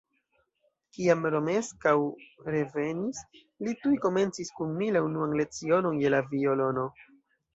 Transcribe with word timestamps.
Kiam 0.97 1.19
Romeskaŭ 1.33 1.91
revenis, 2.55 3.19
li 3.67 3.75
tuj 3.83 3.93
komencis 4.07 4.51
kun 4.61 4.73
mi 4.79 4.89
la 4.97 5.03
unuan 5.09 5.35
lecionon 5.43 6.01
je 6.05 6.15
la 6.15 6.25
violono. 6.33 6.87